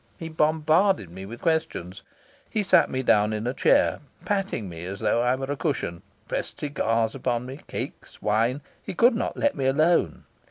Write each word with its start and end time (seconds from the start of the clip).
He 0.17 0.29
bombarded 0.29 1.11
me 1.11 1.27
with 1.27 1.43
questions. 1.43 2.01
He 2.49 2.63
sat 2.63 2.89
me 2.89 3.03
down 3.03 3.33
in 3.33 3.45
a 3.45 3.53
chair, 3.53 3.99
patting 4.25 4.67
me 4.67 4.83
as 4.83 4.99
though 4.99 5.21
I 5.21 5.35
were 5.35 5.45
a 5.51 5.55
cushion, 5.55 6.01
pressed 6.27 6.59
cigars 6.61 7.13
upon 7.13 7.45
me, 7.45 7.59
cakes, 7.67 8.19
wine. 8.19 8.61
He 8.81 8.95
could 8.95 9.13
not 9.13 9.37
let 9.37 9.53
me 9.53 9.67
alone. 9.67 10.23